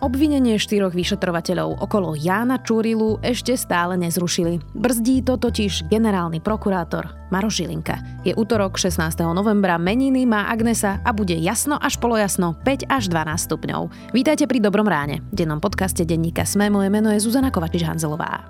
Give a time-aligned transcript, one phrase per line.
[0.00, 4.56] Obvinenie štyroch vyšetrovateľov okolo Jána Čurilu ešte stále nezrušili.
[4.72, 8.24] Brzdí to totiž generálny prokurátor Maroš Žilinka.
[8.24, 8.96] Je útorok 16.
[9.36, 13.92] novembra, meniny má Agnesa a bude jasno až polojasno 5 až 12 stupňov.
[14.16, 15.20] Vítajte pri Dobrom ráne.
[15.36, 18.48] V dennom podcaste denníka Sme moje meno je Zuzana Kovačič-Hanzelová.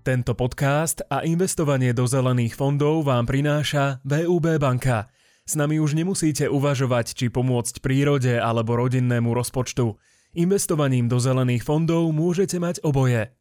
[0.00, 5.12] Tento podcast a investovanie do zelených fondov vám prináša VUB banka.
[5.44, 10.00] S nami už nemusíte uvažovať, či pomôcť prírode alebo rodinnému rozpočtu.
[10.30, 13.34] Investovaním do zelených fondov môžete mať oboje.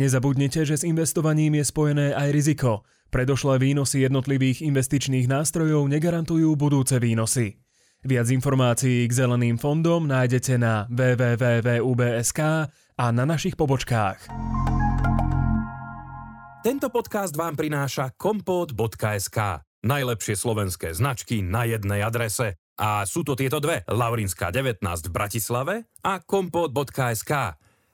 [0.00, 2.88] Nezabudnite, že s investovaním je spojené aj riziko.
[3.12, 7.60] Predošlé výnosy jednotlivých investičných nástrojov negarantujú budúce výnosy.
[8.00, 12.38] Viac informácií k zeleným fondom nájdete na www.ubsk
[12.96, 14.32] a na našich pobočkách.
[16.64, 19.68] Tento podcast vám prináša kompot.sk.
[19.84, 25.74] Najlepšie slovenské značky na jednej adrese a sú to tieto dve, Laurinská 19 v Bratislave
[26.00, 27.32] a kompot.sk.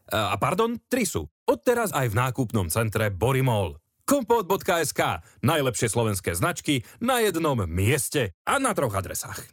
[0.08, 1.28] A pardon, tri sú.
[1.44, 3.76] Odteraz aj v nákupnom centre Borimol.
[4.08, 5.20] Kompot.sk.
[5.44, 9.44] Najlepšie slovenské značky na jednom mieste a na troch adresách.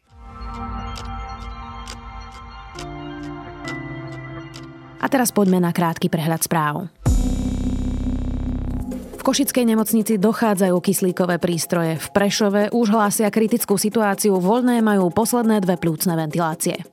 [4.95, 7.04] A teraz poďme na krátky prehľad správ.
[9.25, 11.97] Košickej nemocnici dochádzajú kyslíkové prístroje.
[11.97, 16.85] V Prešove už hlásia kritickú situáciu, voľné majú posledné dve plúcne ventilácie.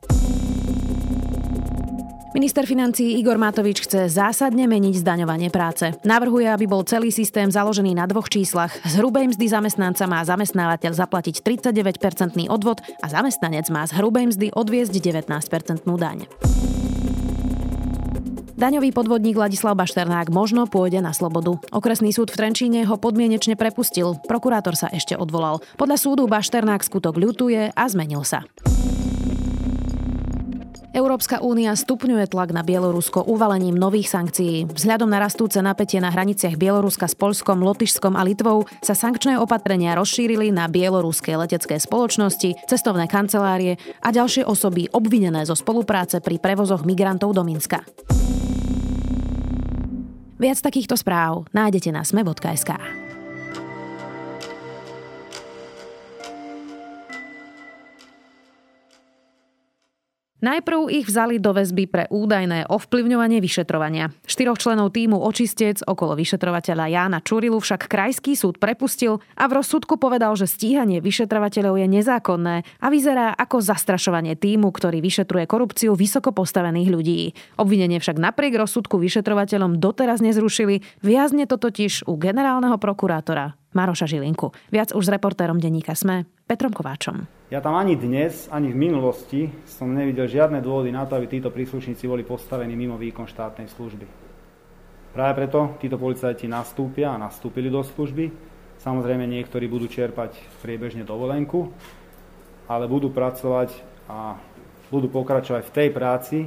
[2.32, 5.92] Minister financí Igor Matovič chce zásadne meniť zdaňovanie práce.
[6.08, 8.72] Navrhuje, aby bol celý systém založený na dvoch číslach.
[8.80, 14.56] Z hrubej mzdy zamestnanca má zamestnávateľ zaplatiť 39-percentný odvod a zamestnanec má z hrubej mzdy
[14.56, 16.24] odviezť 19-percentnú daň.
[18.62, 21.58] Daňový podvodník Ladislav Bašternák možno pôjde na slobodu.
[21.74, 24.14] Okresný súd v Trenčíne ho podmienečne prepustil.
[24.30, 25.58] Prokurátor sa ešte odvolal.
[25.74, 28.46] Podľa súdu Bašternák skutok ľutuje a zmenil sa.
[30.92, 34.68] Európska únia stupňuje tlak na Bielorusko uvalením nových sankcií.
[34.68, 39.96] Vzhľadom na rastúce napätie na hraniciach Bieloruska s Polskom, Lotyšskom a Litvou sa sankčné opatrenia
[39.96, 46.84] rozšírili na bieloruské letecké spoločnosti, cestovné kancelárie a ďalšie osoby obvinené zo spolupráce pri prevozoch
[46.84, 47.80] migrantov do Minska.
[50.36, 53.01] Viac takýchto správ nájdete na sme.sk.
[60.42, 64.10] Najprv ich vzali do väzby pre údajné ovplyvňovanie vyšetrovania.
[64.26, 70.02] Štyroch členov týmu očistec okolo vyšetrovateľa Jána Čurilu však krajský súd prepustil a v rozsudku
[70.02, 76.34] povedal, že stíhanie vyšetrovateľov je nezákonné a vyzerá ako zastrašovanie týmu, ktorý vyšetruje korupciu vysoko
[76.34, 77.20] postavených ľudí.
[77.62, 84.52] Obvinenie však napriek rozsudku vyšetrovateľom doteraz nezrušili, viazne to totiž u generálneho prokurátora Maroša Žilinku.
[84.68, 87.24] Viac už s reportérom denníka Sme, Petrom Kováčom.
[87.48, 91.52] Ja tam ani dnes, ani v minulosti som nevidel žiadne dôvody na to, aby títo
[91.52, 94.04] príslušníci boli postavení mimo výkon štátnej služby.
[95.12, 98.32] Práve preto títo policajti nastúpia a nastúpili do služby.
[98.80, 101.68] Samozrejme niektorí budú čerpať priebežne dovolenku,
[102.68, 103.76] ale budú pracovať
[104.08, 104.40] a
[104.88, 106.38] budú pokračovať v tej práci,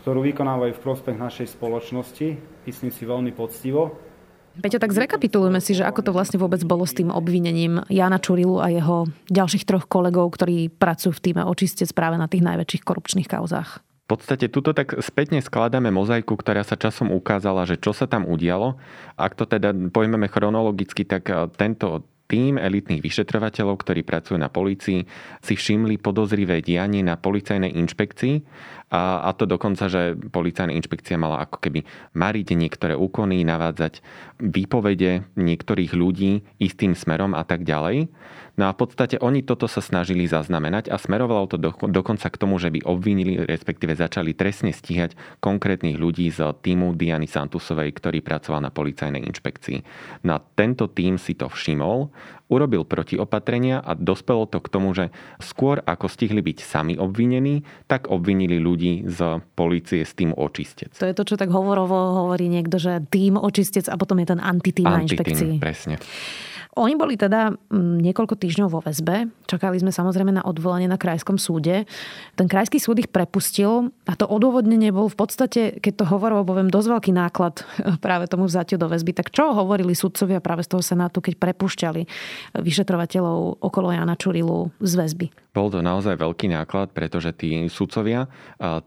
[0.00, 2.28] ktorú vykonávajú v prospech našej spoločnosti,
[2.68, 3.96] myslím si veľmi poctivo
[4.54, 8.62] Peťo, tak zrekapitulujeme si, že ako to vlastne vôbec bolo s tým obvinením Jana Čurilu
[8.62, 13.26] a jeho ďalších troch kolegov, ktorí pracujú v týme očistec práve na tých najväčších korupčných
[13.26, 13.82] kauzách.
[14.04, 18.28] V podstate tuto tak spätne skladáme mozaiku, ktorá sa časom ukázala, že čo sa tam
[18.28, 18.76] udialo.
[19.16, 25.04] Ak to teda pojmeme chronologicky, tak eh, tento tým elitných vyšetrovateľov, ktorí pracujú na polícii,
[25.44, 28.34] si všimli podozrivé dianie na policajnej inšpekcii
[28.92, 31.82] a, a to dokonca, že policajná inšpekcia mala ako keby
[32.14, 34.04] mariť niektoré úkony, navádzať
[34.38, 38.12] výpovede niektorých ľudí istým smerom a tak ďalej.
[38.54, 42.38] No a v podstate oni toto sa snažili zaznamenať a smerovalo to do, dokonca k
[42.38, 48.22] tomu, že by obvinili, respektíve začali trestne stíhať konkrétnych ľudí z týmu Diany Santusovej, ktorý
[48.22, 49.78] pracoval na policajnej inšpekcii.
[50.22, 52.14] No tento tým si to všimol,
[52.54, 55.10] urobil protiopatrenia a dospelo to k tomu, že
[55.42, 60.94] skôr ako stihli byť sami obvinení, tak obvinili ľudí z policie s tým očistec.
[60.94, 64.40] To je to, čo tak hovorovo hovorí niekto, že tým očistec a potom je ten
[64.40, 65.58] antitým na inšpekcii.
[65.58, 65.98] presne.
[66.74, 69.30] Oni boli teda mm, niekoľko týždňov vo väzbe.
[69.46, 71.86] Čakali sme samozrejme na odvolanie na krajskom súde.
[72.34, 76.74] Ten krajský súd ich prepustil a to odôvodnenie bol v podstate, keď to hovorilo, poviem,
[76.74, 77.62] dosť veľký náklad
[78.04, 79.14] práve tomu vzatiu do väzby.
[79.14, 82.02] Tak čo hovorili sudcovia práve z toho senátu, keď prepušťali
[82.58, 85.26] vyšetrovateľov okolo Jana Čurilu z väzby?
[85.54, 88.26] Bol to naozaj veľký náklad, pretože tí sudcovia,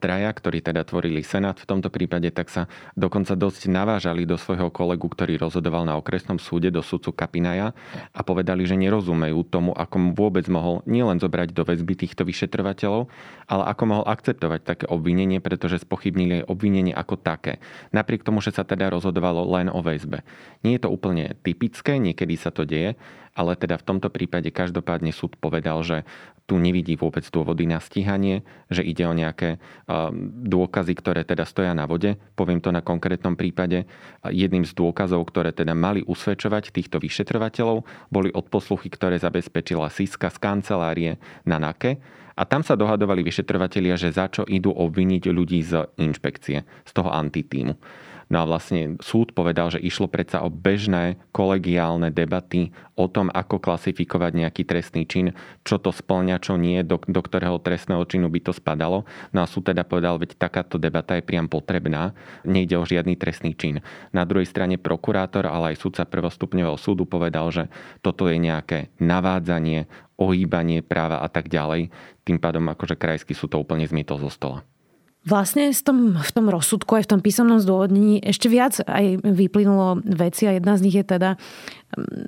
[0.03, 4.67] traja, ktorí teda tvorili senát v tomto prípade, tak sa dokonca dosť navážali do svojho
[4.67, 7.71] kolegu, ktorý rozhodoval na okresnom súde, do sudcu Kapinaja
[8.13, 13.09] a povedali, že nerozumejú tomu, ako vôbec mohol nielen zobrať do väzby týchto vyšetrovateľov,
[13.47, 17.63] ale ako mohol akceptovať také obvinenie, pretože spochybnili aj obvinenie ako také.
[17.95, 20.21] Napriek tomu, že sa teda rozhodovalo len o väzbe.
[20.61, 22.99] Nie je to úplne typické, niekedy sa to deje,
[23.37, 26.01] ale teda v tomto prípade každopádne súd povedal, že
[26.47, 29.59] tu nevidí vôbec dôvody na stíhanie, že ide o nejaké
[30.47, 32.15] dôkazy, ktoré teda stoja na vode.
[32.39, 33.83] Poviem to na konkrétnom prípade.
[34.23, 40.39] Jedným z dôkazov, ktoré teda mali usvedčovať týchto vyšetrovateľov, boli odposluchy, ktoré zabezpečila Siska z
[40.39, 41.11] kancelárie
[41.43, 41.99] na NAKE.
[42.37, 47.11] A tam sa dohadovali vyšetrovatelia, že za čo idú obviniť ľudí z inšpekcie, z toho
[47.11, 47.75] antitímu.
[48.27, 53.63] No a vlastne súd povedal, že išlo predsa o bežné kolegiálne debaty o tom, ako
[53.63, 55.31] klasifikovať nejaký trestný čin,
[55.63, 59.07] čo to splňa, čo nie, do, do ktorého trestného činu by to spadalo.
[59.31, 62.11] No a súd teda povedal, veď takáto debata je priam potrebná,
[62.43, 63.79] nejde o žiadny trestný čin.
[64.11, 67.63] Na druhej strane prokurátor, ale aj súdca prvostupňového súdu povedal, že
[68.03, 69.87] toto je nejaké navádzanie,
[70.17, 71.93] ohýbanie práva a tak ďalej.
[72.27, 74.67] Tým pádom akože krajský súd to úplne zmietol zo stola.
[75.27, 79.99] Vlastne v tom, v tom rozsudku aj v tom písomnom zdôvodnení ešte viac aj vyplynulo
[80.07, 81.35] veci a jedna z nich je teda,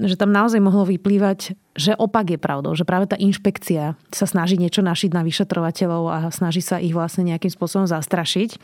[0.04, 4.60] že tam naozaj mohlo vyplývať, že opak je pravdou, že práve tá inšpekcia sa snaží
[4.60, 8.60] niečo našiť na vyšetrovateľov a snaží sa ich vlastne nejakým spôsobom zastrašiť.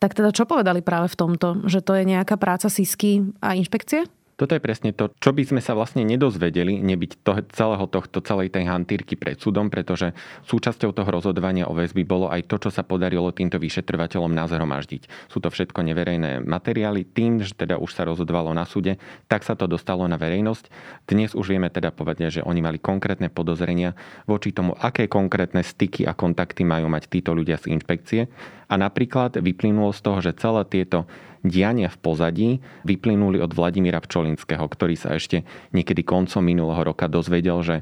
[0.00, 1.68] Tak teda čo povedali práve v tomto?
[1.68, 4.08] Že to je nejaká práca SISky a inšpekcie?
[4.36, 8.52] Toto je presne to, čo by sme sa vlastne nedozvedeli, nebyť to, celého tohto, celej
[8.52, 10.12] tej hantírky pred súdom, pretože
[10.44, 15.32] súčasťou toho rozhodovania o väzby bolo aj to, čo sa podarilo týmto vyšetrovateľom nazhromaždiť.
[15.32, 17.08] Sú to všetko neverejné materiály.
[17.08, 20.68] Tým, že teda už sa rozhodovalo na súde, tak sa to dostalo na verejnosť.
[21.08, 23.96] Dnes už vieme teda povedať, že oni mali konkrétne podozrenia
[24.28, 28.28] voči tomu, aké konkrétne styky a kontakty majú mať títo ľudia z inšpekcie.
[28.66, 31.06] A napríklad vyplynulo z toho, že celé tieto
[31.46, 32.50] diania v pozadí
[32.82, 37.76] vyplynuli od Vladimíra Pčolinského, ktorý sa ešte niekedy koncom minulého roka dozvedel, že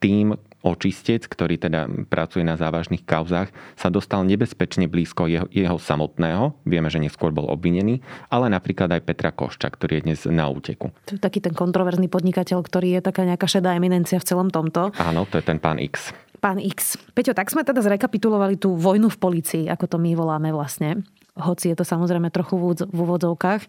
[0.00, 6.52] tým očistec, ktorý teda pracuje na závažných kauzách, sa dostal nebezpečne blízko jeho, jeho samotného.
[6.68, 10.92] Vieme, že neskôr bol obvinený, ale napríklad aj Petra Košča, ktorý je dnes na úteku.
[11.08, 14.92] To je taký ten kontroverzný podnikateľ, ktorý je taká nejaká šedá eminencia v celom tomto.
[15.00, 16.12] Áno, to je ten pán X.
[16.40, 16.96] Pán X.
[17.12, 21.04] Peťo, tak sme teda zrekapitulovali tú vojnu v policii, ako to my voláme vlastne
[21.38, 22.58] hoci je to samozrejme trochu
[22.90, 23.62] v úvodzovkách.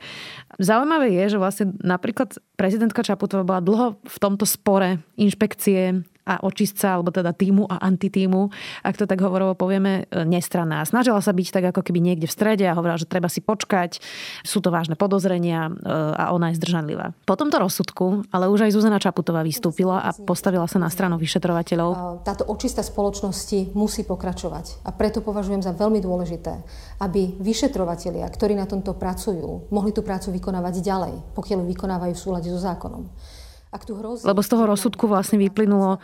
[0.60, 6.96] Zaujímavé je, že vlastne napríklad prezidentka Čaputová bola dlho v tomto spore inšpekcie a očistca,
[6.96, 8.48] alebo teda týmu a antitímu,
[8.88, 10.88] ak to tak hovorovo povieme, e, nestranná.
[10.88, 14.00] Snažila sa byť tak ako keby niekde v strede a hovorila, že treba si počkať,
[14.48, 15.72] sú to vážne podozrenia e,
[16.16, 17.12] a ona je zdržanlivá.
[17.28, 22.24] Po tomto rozsudku ale už aj Zuzana Čaputová vystúpila a postavila sa na stranu vyšetrovateľov.
[22.24, 26.54] Táto očista spoločnosti musí pokračovať a preto považujem za veľmi dôležité,
[27.02, 32.48] aby vyšetrovatelia, ktorí na tomto pracujú, mohli tú prácu vykonávať ďalej, pokiaľ vykonávajú v súlade
[32.52, 33.10] so zákonom.
[34.28, 36.04] Lebo z toho rozsudku vlastne vyplynulo,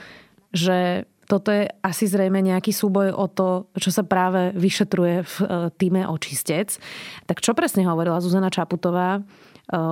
[0.56, 5.46] že toto je asi zrejme nejaký súboj o to, čo sa práve vyšetruje v e,
[5.76, 6.80] týme očistec.
[7.28, 9.22] Tak čo presne hovorila Zuzana Čaputová e,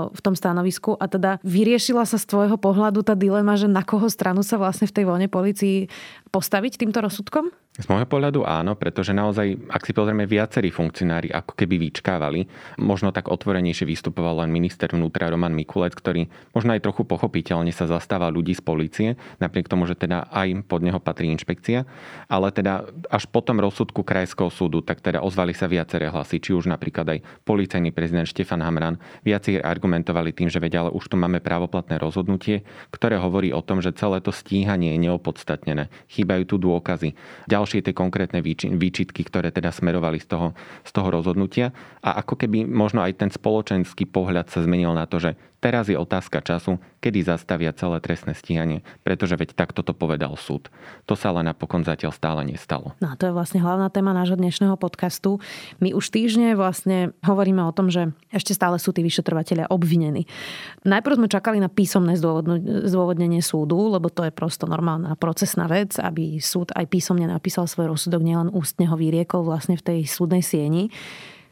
[0.07, 4.07] v tom stanovisku a teda vyriešila sa z tvojho pohľadu tá dilema, že na koho
[4.07, 5.91] stranu sa vlastne v tej voľne policii
[6.31, 7.51] postaviť týmto rozsudkom?
[7.75, 12.47] Z môjho pohľadu áno, pretože naozaj, ak si pozrieme, viacerí funkcionári ako keby vyčkávali.
[12.79, 17.83] Možno tak otvorenejšie vystupoval len minister vnútra Roman Mikulec, ktorý možno aj trochu pochopiteľne sa
[17.83, 19.09] zastáva ľudí z policie,
[19.43, 21.83] napriek tomu, že teda aj pod neho patrí inšpekcia.
[22.31, 26.55] Ale teda až po tom rozsudku Krajského súdu, tak teda ozvali sa viaceré hlasy, či
[26.55, 29.03] už napríklad aj policajný prezident Štefan Hamran.
[29.27, 32.63] Viaci argumentovali tým, že vedia, ale už tu máme právoplatné rozhodnutie,
[32.95, 35.91] ktoré hovorí o tom, že celé to stíhanie je neopodstatnené.
[36.07, 37.19] Chýbajú tu dôkazy.
[37.51, 38.45] Ďalšie ďalšie tie konkrétne
[38.77, 40.47] výčitky, ktoré teda smerovali z toho,
[40.85, 41.73] z toho rozhodnutia.
[42.05, 45.33] A ako keby možno aj ten spoločenský pohľad sa zmenil na to, že
[45.65, 50.69] Teraz je otázka času, kedy zastavia celé trestné stíhanie, pretože veď takto to povedal súd.
[51.09, 52.93] To sa ale napokon zatiaľ stále nestalo.
[53.01, 55.41] No to je vlastne hlavná téma nášho dnešného podcastu.
[55.81, 60.29] My už týždne vlastne hovoríme o tom, že ešte stále sú tí vyšetrovateľia obvinení.
[60.85, 62.13] Najprv sme čakali na písomné
[62.85, 67.97] zdôvodnenie súdu, lebo to je prosto normálna procesná vec, aby súd aj písomne napísal svoj
[67.97, 70.93] rozsudok, nielen ústne ho vyriekol vlastne v tej súdnej sieni.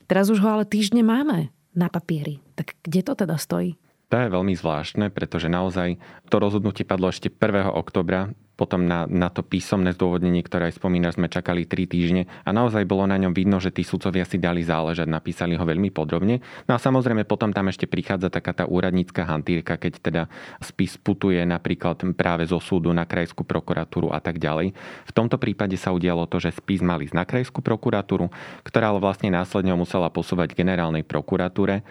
[0.06, 2.38] Teraz už ho ale týždne máme na papieri.
[2.54, 3.74] Tak kde to teda stojí?
[4.12, 5.98] To je veľmi zvláštne, pretože naozaj
[6.30, 7.72] to rozhodnutie padlo ešte 1.
[7.72, 12.50] oktobra potom na, na to písomné zdôvodnenie, ktoré aj spomínaš, sme čakali 3 týždne a
[12.54, 16.40] naozaj bolo na ňom vidno, že tí sudcovia si dali záležať, napísali ho veľmi podrobne.
[16.70, 20.24] No a samozrejme potom tam ešte prichádza taká tá úradnícka hantírka, keď teda
[20.62, 24.78] spis putuje napríklad práve zo súdu na krajskú prokuratúru a tak ďalej.
[25.10, 28.30] V tomto prípade sa udialo to, že spis mali na krajskú prokuratúru,
[28.62, 31.82] ktorá ale vlastne následne musela posúvať generálnej prokuratúre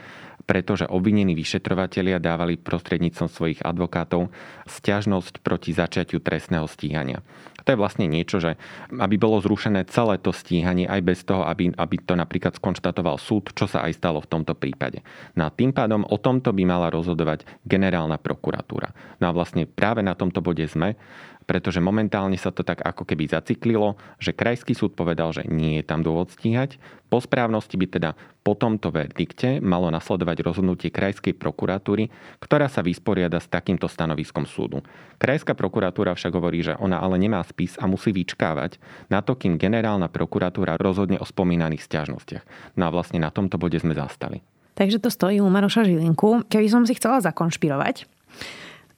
[0.44, 4.28] pretože obvinení vyšetrovatelia dávali prostredníctvom svojich advokátov
[4.66, 7.22] stiažnosť proti začiatiu trestného stíhania.
[7.64, 8.58] To je vlastne niečo, že
[8.90, 13.54] aby bolo zrušené celé to stíhanie aj bez toho, aby, aby to napríklad skonštatoval súd,
[13.54, 15.00] čo sa aj stalo v tomto prípade.
[15.38, 18.94] No a tým pádom o tomto by mala rozhodovať generálna prokuratúra.
[19.22, 20.98] No a vlastne práve na tomto bode sme,
[21.42, 25.84] pretože momentálne sa to tak ako keby zaciklilo, že krajský súd povedal, že nie je
[25.84, 26.78] tam dôvod stíhať.
[27.10, 32.08] Po správnosti by teda po tomto verdikte malo nasledovať rozhodnutie krajskej prokuratúry,
[32.40, 34.80] ktorá sa vysporiada s takýmto stanoviskom súdu.
[35.20, 38.80] Krajská prokuratúra však hovorí, že ona ale nemá spis a musí vyčkávať
[39.12, 42.74] na to, kým generálna prokuratúra rozhodne o spomínaných stiažnostiach.
[42.80, 44.40] No a vlastne na tomto bode sme zastali.
[44.72, 46.48] Takže to stojí u Maroša Žilinku.
[46.48, 48.08] Keby som si chcela zakonšpirovať,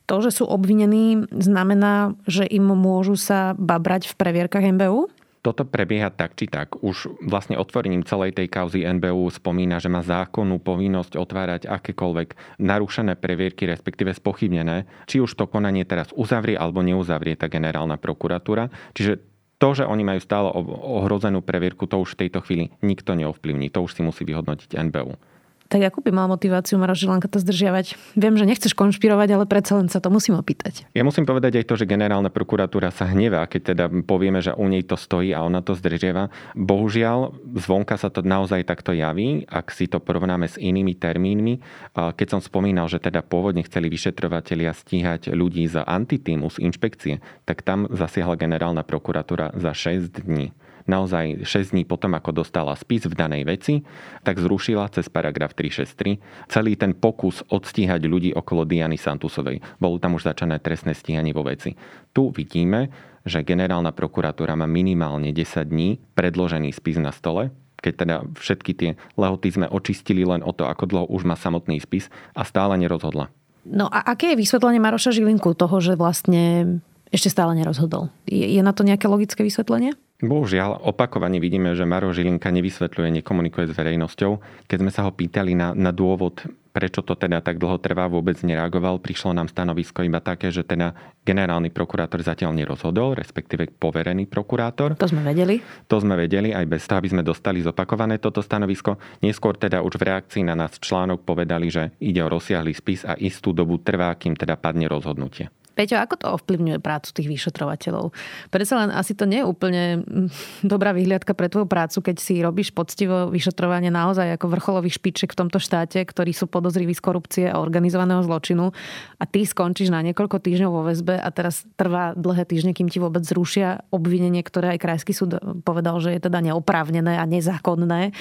[0.04, 5.08] to, že sú obvinení, znamená, že im môžu sa babrať v previerkach MBU?
[5.44, 6.80] Toto prebieha tak či tak.
[6.80, 13.12] Už vlastne otvorením celej tej kauzy NBU spomína, že má zákonnú povinnosť otvárať akékoľvek narušené
[13.20, 18.72] previerky, respektíve spochybnené, či už to konanie teraz uzavrie alebo neuzavrie tá generálna prokuratúra.
[18.96, 19.20] Čiže
[19.60, 20.48] to, že oni majú stále
[20.80, 23.68] ohrozenú previerku, to už v tejto chvíli nikto neovplyvní.
[23.76, 25.33] To už si musí vyhodnotiť NBU.
[25.72, 27.98] Tak ako by mal motiváciu Maroš Žilanka to zdržiavať?
[28.14, 30.86] Viem, že nechceš konšpirovať, ale predsa len sa to musím opýtať.
[30.92, 34.68] Ja musím povedať aj to, že generálna prokuratúra sa hnevá, keď teda povieme, že u
[34.70, 36.30] nej to stojí a ona to zdržiava.
[36.54, 41.58] Bohužiaľ, zvonka sa to naozaj takto javí, ak si to porovnáme s inými termínmi.
[41.96, 47.14] Keď som spomínal, že teda pôvodne chceli vyšetrovatelia stíhať ľudí za antitímu z inšpekcie,
[47.48, 53.08] tak tam zasiahla generálna prokuratúra za 6 dní naozaj 6 dní potom, ako dostala spis
[53.08, 53.84] v danej veci,
[54.22, 59.64] tak zrušila cez paragraf 363 celý ten pokus odstíhať ľudí okolo Diany Santusovej.
[59.80, 61.76] Bolo tam už začané trestné stíhanie vo veci.
[62.12, 62.92] Tu vidíme,
[63.24, 67.48] že generálna prokuratúra má minimálne 10 dní predložený spis na stole,
[67.80, 71.80] keď teda všetky tie lehoty sme očistili len o to, ako dlho už má samotný
[71.80, 73.28] spis a stále nerozhodla.
[73.64, 78.12] No a aké je vysvetlenie Maroša Žilinku toho, že vlastne ešte stále nerozhodol?
[78.28, 79.96] Je, je na to nejaké logické vysvetlenie?
[80.22, 84.38] Bohužiaľ, opakovane vidíme, že Maro Žilinka nevysvetľuje, nekomunikuje s verejnosťou.
[84.70, 86.38] Keď sme sa ho pýtali na, na dôvod,
[86.70, 89.02] prečo to teda tak dlho trvá, vôbec nereagoval.
[89.02, 90.94] Prišlo nám stanovisko iba také, že teda
[91.26, 94.98] generálny prokurátor zatiaľ nerozhodol, respektíve poverený prokurátor.
[94.98, 95.58] To sme vedeli.
[95.90, 98.98] To sme vedeli aj bez toho, aby sme dostali zopakované toto stanovisko.
[99.18, 103.18] Neskôr teda už v reakcii na nás článok povedali, že ide o rozsiahly spis a
[103.18, 105.50] istú dobu trvá, kým teda padne rozhodnutie.
[105.74, 108.14] Peťo, ako to ovplyvňuje prácu tých vyšetrovateľov?
[108.54, 110.28] Predsa len asi to nie je úplne mm,
[110.62, 115.40] dobrá vyhliadka pre tvoju prácu, keď si robíš poctivo vyšetrovanie naozaj ako vrcholových špiček v
[115.42, 118.70] tomto štáte, ktorí sú podozriví z korupcie a organizovaného zločinu
[119.18, 123.02] a ty skončíš na niekoľko týždňov vo väzbe a teraz trvá dlhé týždne, kým ti
[123.02, 128.14] vôbec zrušia obvinenie, ktoré aj krajský súd povedal, že je teda neoprávnené a nezákonné.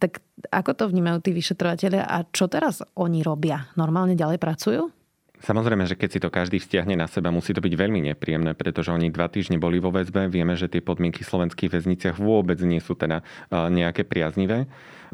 [0.00, 3.68] Tak ako to vnímajú tí vyšetrovateľia a čo teraz oni robia?
[3.76, 5.05] Normálne ďalej pracujú?
[5.44, 8.88] Samozrejme, že keď si to každý vzťahne na seba, musí to byť veľmi nepríjemné, pretože
[8.88, 10.32] oni dva týždne boli vo väzbe.
[10.32, 13.20] Vieme, že tie podmienky v slovenských väzniciach vôbec nie sú teda
[13.52, 14.64] nejaké priaznivé.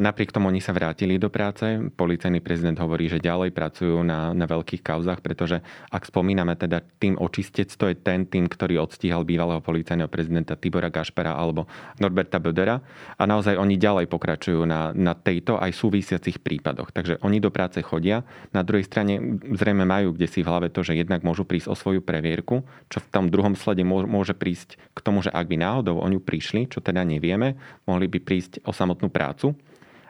[0.00, 1.68] Napriek tomu oni sa vrátili do práce.
[1.92, 5.60] Policajný prezident hovorí, že ďalej pracujú na, na veľkých kauzach, pretože
[5.92, 10.88] ak spomíname teda tým očistec, to je ten tým, ktorý odstíhal bývalého policajného prezidenta Tibora
[10.88, 11.68] Gašpara alebo
[12.00, 12.80] Norberta Bödera.
[13.20, 16.88] A naozaj oni ďalej pokračujú na, na tejto aj súvisiacich prípadoch.
[16.88, 18.24] Takže oni do práce chodia.
[18.56, 21.78] Na druhej strane zrejme majú kde si v hlave to, že jednak môžu prísť o
[21.78, 25.98] svoju previerku, čo v tom druhom slede môže prísť k tomu, že ak by náhodou
[25.98, 27.56] o ňu prišli, čo teda nevieme,
[27.88, 29.56] mohli by prísť o samotnú prácu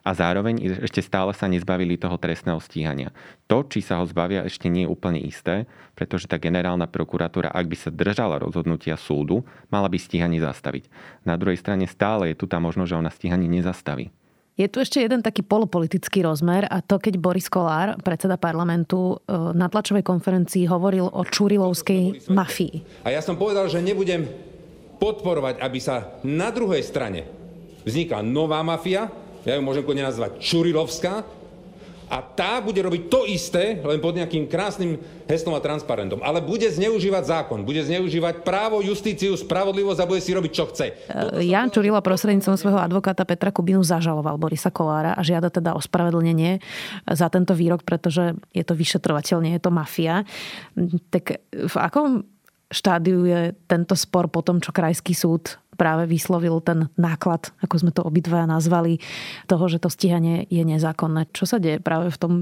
[0.03, 3.15] a zároveň ešte stále sa nezbavili toho trestného stíhania.
[3.47, 7.67] To, či sa ho zbavia, ešte nie je úplne isté, pretože tá generálna prokuratúra, ak
[7.71, 10.91] by sa držala rozhodnutia súdu, mala by stíhanie zastaviť.
[11.23, 14.11] Na druhej strane stále je tu tá možnosť, že ona stíhanie nezastaví.
[14.53, 19.33] Je tu ešte jeden taký polopolitický rozmer a to, keď Boris Kolár, predseda parlamentu, e,
[19.57, 23.09] na tlačovej konferencii hovoril o čurilovskej mafii.
[23.09, 24.29] A ja som povedal, že nebudem
[25.01, 27.25] podporovať, aby sa na druhej strane
[27.89, 29.09] vznikla nová mafia,
[29.43, 31.27] ja ju môžem kľudne nazvať Čurilovská,
[32.13, 36.21] a tá bude robiť to isté, len pod nejakým krásnym heslom a transparentom.
[36.21, 40.87] Ale bude zneužívať zákon, bude zneužívať právo, justíciu, spravodlivosť a bude si robiť, čo chce.
[41.09, 46.61] E, Jan Čurila prostredníctvom svojho advokáta Petra Kubinu zažaloval Borisa Kolára a žiada teda ospravedlnenie
[47.09, 50.29] za tento výrok, pretože je to vyšetrovateľ, nie je to mafia.
[51.09, 52.29] Tak v akom
[52.73, 57.93] štádiu je tento spor po tom, čo Krajský súd práve vyslovil ten náklad, ako sme
[57.93, 59.01] to obidva nazvali,
[59.49, 61.33] toho, že to stíhanie je nezákonné.
[61.33, 62.33] Čo sa deje práve v tom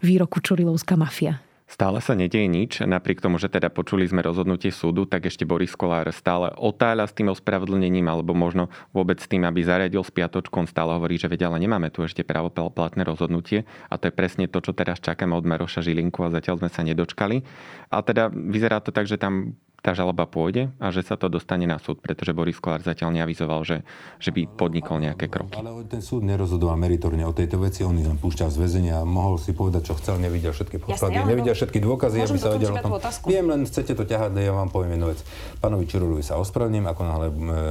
[0.00, 1.44] výroku Čurilovská mafia?
[1.70, 5.70] Stále sa nedieje nič, napriek tomu, že teda počuli sme rozhodnutie súdu, tak ešte Boris
[5.78, 10.50] Kolár stále otáľa s tým ospravedlnením, alebo možno vôbec s tým, aby zariadil spiatočku.
[10.50, 13.70] On stále hovorí, že vedia, ale nemáme tu ešte právoplatné rozhodnutie.
[13.86, 16.82] A to je presne to, čo teraz čakáme od Maroša Žilinku a zatiaľ sme sa
[16.82, 17.46] nedočkali.
[17.94, 21.64] A teda vyzerá to tak, že tam tá žaloba pôjde a že sa to dostane
[21.64, 23.80] na súd, pretože Boris Kolár zatiaľ neavizoval, že,
[24.20, 25.56] že by podnikol nejaké kroky.
[25.56, 29.04] Ale ten súd nerozhodoval meritorne o tejto veci, on ich len púšťal z väzenia a
[29.08, 32.78] mohol si povedať, čo chcel, nevidel všetky podklady, nevidel všetky dôkazy, aby sa vedel o
[32.78, 32.92] tom.
[33.24, 35.24] Viem, len chcete to ťahať, ja vám poviem jednu vec.
[35.64, 37.28] Pánovi Čirulovi sa ospravedlním, ako náhle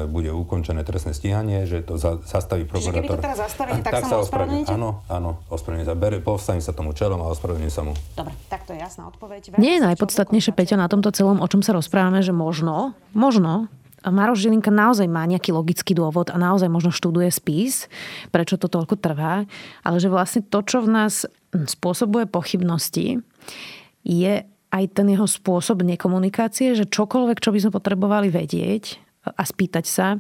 [0.09, 2.81] bude ukončené trestné stíhanie, že to zastaví prokurátor.
[2.89, 4.73] Čiže keby to teraz zastaví, tak, tak sa ospravedlníte?
[4.73, 5.93] Áno, áno, ospravedlním sa.
[5.93, 7.93] Bere, postavím sa tomu čelom a ospravedlním sa mu.
[8.17, 9.53] Dobre, tak to je jasná odpoveď.
[9.61, 13.67] Nie je najpodstatnejšie, Peťo, na tomto celom, o čom sa rozprávame, že možno možno,
[14.05, 17.91] Maroš Žilinka naozaj má nejaký logický dôvod a naozaj možno študuje spis,
[18.31, 19.43] prečo to toľko trvá,
[19.83, 23.19] ale že vlastne to, čo v nás spôsobuje pochybnosti,
[24.07, 24.33] je
[24.69, 30.15] aj ten jeho spôsob nekomunikácie, že čokoľvek, čo by sme potrebovali vedieť a spýtať sa,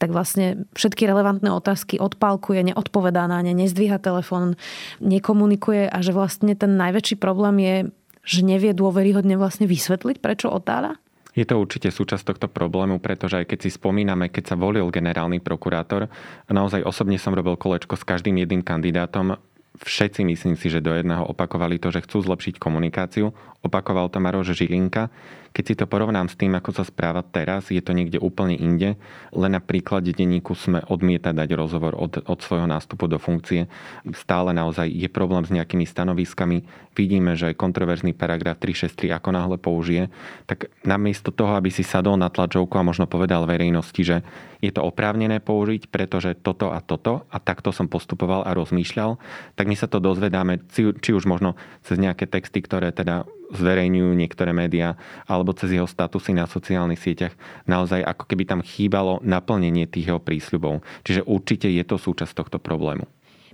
[0.00, 4.56] tak vlastne všetky relevantné otázky odpálkuje, neodpovedá na ne, nezdvíha telefón,
[5.04, 7.76] nekomunikuje a že vlastne ten najväčší problém je,
[8.24, 10.96] že nevie dôveryhodne vlastne vysvetliť, prečo otáľa?
[11.34, 15.38] Je to určite súčasť tohto problému, pretože aj keď si spomíname, keď sa volil generálny
[15.38, 16.10] prokurátor,
[16.50, 19.38] naozaj osobne som robil kolečko s každým jedným kandidátom,
[19.78, 23.30] všetci myslím si, že do jedného opakovali to, že chcú zlepšiť komunikáciu.
[23.60, 25.12] Opakoval to Maroš Žilinka.
[25.50, 28.94] Keď si to porovnám s tým, ako sa správa teraz, je to niekde úplne inde.
[29.34, 33.66] Len na príklade denníku sme odmieta dať rozhovor od, od svojho nástupu do funkcie.
[34.14, 36.62] Stále naozaj je problém s nejakými stanoviskami.
[36.94, 40.06] Vidíme, že kontroverzný paragraf 363 ako náhle použije,
[40.46, 44.22] tak namiesto toho, aby si sadol na tlačovku a možno povedal verejnosti, že
[44.60, 49.16] je to oprávnené použiť, pretože toto a toto a takto som postupoval a rozmýšľal,
[49.60, 51.52] tak my sa to dozvedáme, či už možno
[51.84, 54.96] cez nejaké texty, ktoré teda zverejňujú niektoré médiá
[55.28, 57.36] alebo cez jeho statusy na sociálnych sieťach.
[57.68, 60.80] Naozaj ako keby tam chýbalo naplnenie tých jeho prísľubov.
[61.04, 63.04] Čiže určite je to súčasť tohto problému.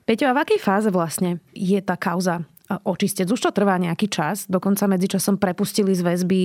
[0.06, 3.30] Peťo, a v akej fáze vlastne je tá kauza očistec.
[3.30, 4.50] Už to trvá nejaký čas.
[4.50, 6.40] Dokonca medzičasom prepustili z väzby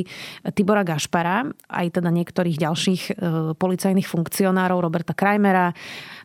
[0.54, 3.12] Tibora Gašpara, aj teda niektorých ďalších e,
[3.58, 5.74] policajných funkcionárov, Roberta Krajmera,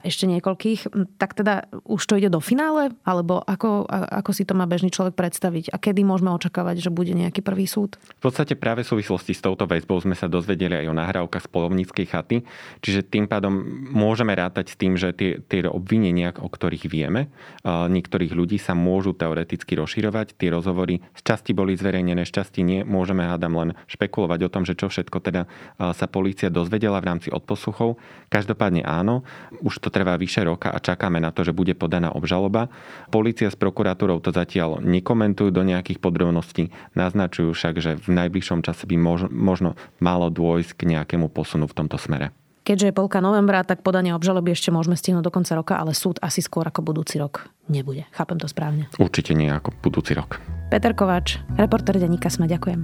[0.07, 0.81] ešte niekoľkých.
[1.19, 2.95] Tak teda už to ide do finále?
[3.03, 5.75] Alebo ako, ako si to má bežný človek predstaviť?
[5.75, 7.99] A kedy môžeme očakávať, že bude nejaký prvý súd?
[8.23, 11.51] V podstate práve v súvislosti s touto väzbou sme sa dozvedeli aj o nahrávkach z
[11.51, 12.37] polovníckej chaty.
[12.81, 13.53] Čiže tým pádom
[13.91, 17.29] môžeme rátať s tým, že tie, tie obvinenia, o ktorých vieme,
[17.67, 20.39] niektorých ľudí sa môžu teoreticky rozširovať.
[20.39, 22.87] Tie rozhovory z časti boli zverejnené, z časti nie.
[22.87, 27.29] Môžeme hádam len špekulovať o tom, že čo všetko teda sa polícia dozvedela v rámci
[27.35, 27.99] odposluchov.
[28.31, 29.27] Každopádne áno,
[29.65, 32.69] už to trvá vyše roka a čakáme na to, že bude podaná obžaloba.
[33.09, 38.85] Polícia s prokuratúrou to zatiaľ nekomentujú do nejakých podrobností, naznačujú však, že v najbližšom čase
[38.85, 39.01] by
[39.33, 39.73] možno
[40.05, 42.37] malo dôjsť k nejakému posunu v tomto smere.
[42.67, 46.19] Keďže je polka novembra, tak podanie obžaloby ešte môžeme stihnúť do konca roka, ale súd
[46.19, 48.11] asi skôr ako budúci rok nebude.
[48.11, 48.91] Chápem to správne?
[48.99, 50.43] Určite nie ako budúci rok.
[50.67, 52.83] Peter Kovač, reporter Deníka Sme, ďakujem.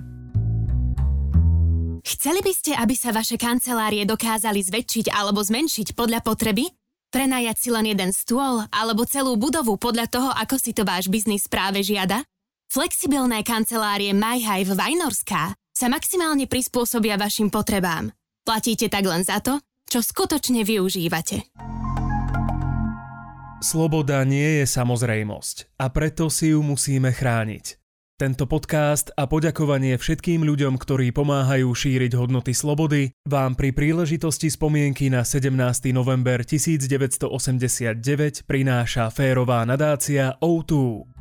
[2.03, 6.82] Chceli by ste, aby sa vaše kancelárie dokázali zväčšiť alebo zmenšiť podľa potreby?
[7.13, 11.45] Prenajať si len jeden stôl alebo celú budovu podľa toho, ako si to váš biznis
[11.45, 12.25] práve žiada?
[12.73, 18.17] Flexibilné kancelárie MyHive Vajnorská sa maximálne prispôsobia vašim potrebám.
[18.49, 19.61] Platíte tak len za to,
[19.93, 21.53] čo skutočne využívate.
[23.61, 27.82] Sloboda nie je samozrejmosť a preto si ju musíme chrániť.
[28.23, 35.11] Tento podcast a poďakovanie všetkým ľuďom, ktorí pomáhajú šíriť hodnoty slobody, vám pri príležitosti spomienky
[35.11, 35.51] na 17.
[35.91, 41.12] november 1989 prináša férová nadácia O2.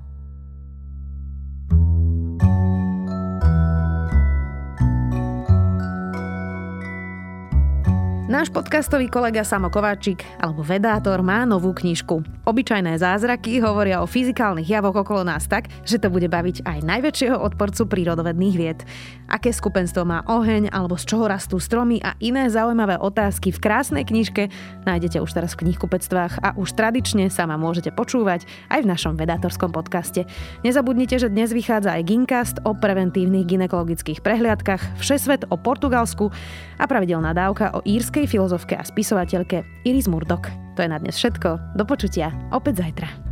[8.31, 12.23] Náš podcastový kolega Samo Kováčik, alebo vedátor, má novú knižku.
[12.47, 17.35] Obyčajné zázraky hovoria o fyzikálnych javoch okolo nás tak, že to bude baviť aj najväčšieho
[17.35, 18.79] odporcu prírodovedných vied.
[19.27, 24.07] Aké skupenstvo má oheň, alebo z čoho rastú stromy a iné zaujímavé otázky v krásnej
[24.07, 24.47] knižke
[24.87, 29.19] nájdete už teraz v knihkupectvách a už tradične sa ma môžete počúvať aj v našom
[29.19, 30.23] vedátorskom podcaste.
[30.63, 36.31] Nezabudnite, že dnes vychádza aj Gincast o preventívnych ginekologických prehliadkach, Všesvet o Portugalsku
[36.79, 40.45] a pravidelná dávka o írskej britskej filozofke a spisovateľke Iris Murdoch.
[40.77, 41.73] To je na dnes všetko.
[41.73, 43.30] Do počutia opäť zajtra.